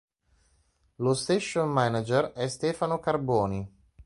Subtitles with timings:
[0.95, 3.71] Lo station manager è Stefano Carboni.